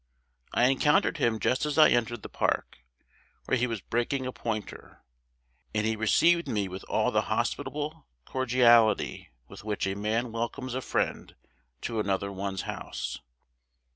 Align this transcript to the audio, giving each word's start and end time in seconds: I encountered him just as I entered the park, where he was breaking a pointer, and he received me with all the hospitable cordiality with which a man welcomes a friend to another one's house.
I 0.51 0.63
encountered 0.65 1.17
him 1.17 1.37
just 1.39 1.63
as 1.63 1.77
I 1.77 1.91
entered 1.91 2.23
the 2.23 2.27
park, 2.27 2.79
where 3.45 3.55
he 3.55 3.67
was 3.67 3.81
breaking 3.81 4.25
a 4.25 4.31
pointer, 4.31 5.03
and 5.75 5.85
he 5.85 5.95
received 5.95 6.47
me 6.47 6.67
with 6.67 6.83
all 6.85 7.11
the 7.11 7.29
hospitable 7.29 8.07
cordiality 8.25 9.29
with 9.47 9.63
which 9.63 9.85
a 9.85 9.93
man 9.95 10.31
welcomes 10.31 10.73
a 10.73 10.81
friend 10.81 11.35
to 11.81 11.99
another 11.99 12.31
one's 12.31 12.63
house. 12.63 13.19